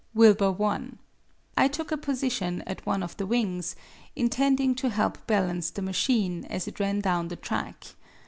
[0.15, 0.97] Wilbur won.
[1.55, 3.75] I took a position at one of the wings,
[4.15, 7.85] intending to help balance the machine as it ran down the track.